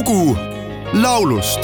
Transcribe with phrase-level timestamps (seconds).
[0.00, 0.36] lugu
[0.92, 1.60] laulust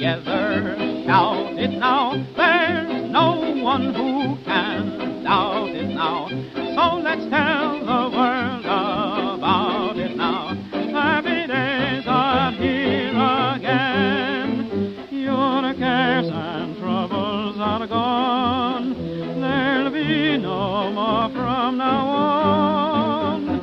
[0.00, 2.12] together shout it now.
[2.34, 6.26] There's no one who can doubt it now.
[6.26, 10.54] So let's tell the world about it now.
[10.90, 13.10] Happy days are here
[13.56, 15.06] again.
[15.10, 18.94] Your cares and troubles are gone.
[19.38, 23.58] There'll be no more from now on.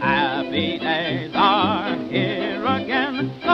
[0.00, 3.51] Happy days are here again.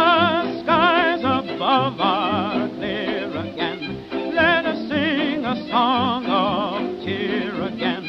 [7.79, 8.05] Again.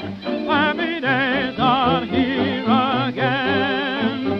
[0.47, 2.65] Happy days are here
[3.07, 4.39] again.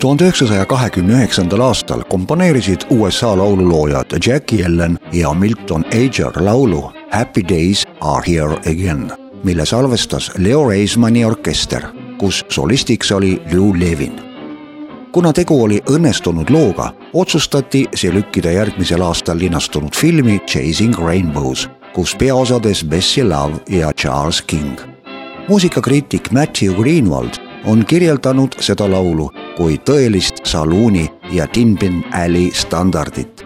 [0.00, 7.48] tuhande üheksasaja kahekümne üheksandal aastal komponeerisid USA laululoojad Jackie Allen ja Milton Ager laulu Happy
[7.48, 9.10] Days are here again,
[9.44, 11.82] mille salvestas Leo Reismani orkester,
[12.18, 14.20] kus solistiks oli Lou Levin.
[15.12, 22.16] kuna tegu oli õnnestunud looga, otsustati see lükkida järgmisel aastal linastunud filmi Chasing Rainbows, kus
[22.16, 24.90] peaosades Bessie Love ja Charles King
[25.50, 27.30] muusikakriitik Matthew Greenwald
[27.64, 33.42] on kirjeldanud seda laulu kui tõelist saluuni ja Tin-Bin Alley standardit.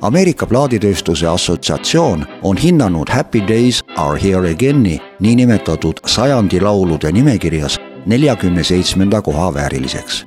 [0.00, 8.64] Ameerika plaaditööstuse assotsiatsioon on hinnanud Happy Days are here again'i niinimetatud sajandi laulude nimekirjas neljakümne
[8.64, 10.26] seitsmenda koha vääriliseks.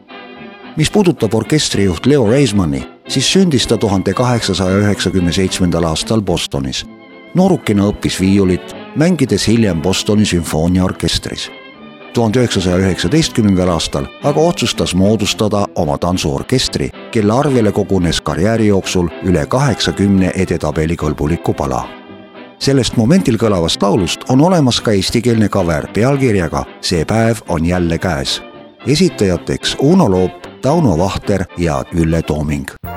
[0.78, 6.86] mis puudutab orkestrijuht Leo Reismani, siis sündis ta tuhande kaheksasaja üheksakümne seitsmendal aastal Bostonis.
[7.34, 11.50] Noorukina õppis viiulit, mängides hiljem Bostoni sümfooniaorkestris
[12.18, 19.46] tuhande üheksasaja üheksateistkümnendal aastal aga otsustas moodustada oma tantsuorkestri, kelle arvele kogunes karjääri jooksul üle
[19.46, 21.86] kaheksakümne edetabeli kõlbuliku pala.
[22.60, 28.42] sellest momendil kõlavast laulust on olemas ka eestikeelne cover pealkirjaga See päev on jälle käes.
[28.88, 32.97] esitajateks Uno Loop, Tauno Vahter ja Ülle Tooming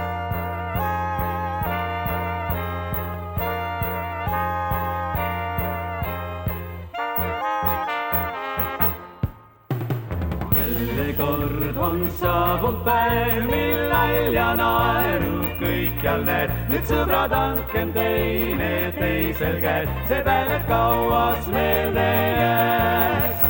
[10.70, 16.50] jälle kord on saabunud päev, mil nalja naeru kõikjal näed.
[16.70, 22.06] nüüd sõbrad, andkem teineteisel käed, see päev, et kauaks meelde
[22.40, 23.40] jääks.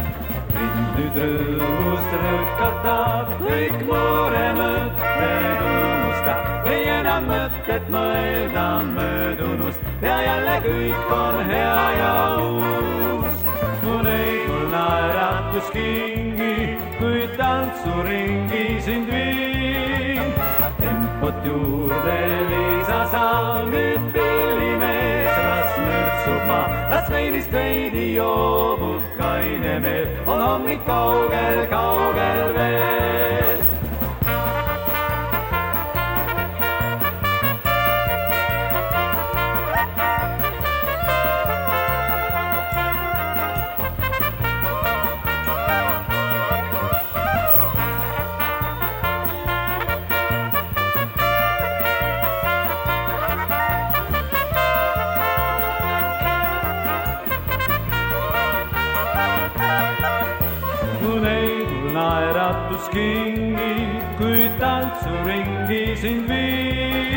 [0.55, 6.71] mind nüüd rõõmust rõkatab, kõik muremõtted unustab.
[6.73, 8.67] ei enam mõtet mõelda
[8.97, 12.15] möödunust ja jälle kõik on hea ja
[12.49, 13.37] uus
[13.83, 16.50] mu neidul naeratus kingi,
[17.61, 20.33] tantsuringi sind viin.
[20.81, 23.27] tempot juurde lisa sa
[23.73, 32.57] nüüd pillimees, las mürtsub maa, las veinist veidi joobub kaine meel, on hommik kaugel, kaugel
[32.57, 33.00] veel.
[61.93, 63.75] Naeratus kingi,
[64.19, 67.11] kui tantsuringi sind viin.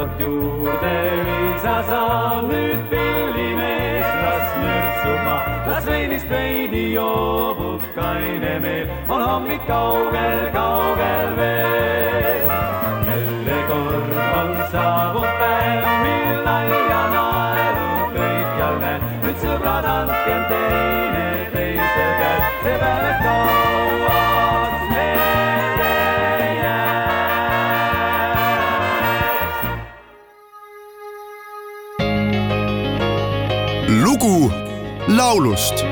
[0.00, 5.36] tempot juurde lisa sa nüüd pillimees, las mürtsuma,
[5.66, 11.59] las veinist veidi joobub kaine meel, on hommik kaugel, kaugel veel.
[33.90, 34.52] Lugu
[35.08, 35.84] laulust